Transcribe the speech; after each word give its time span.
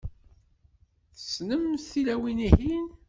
Tessnemt 1.15 1.85
tilawin-ihin? 1.91 2.87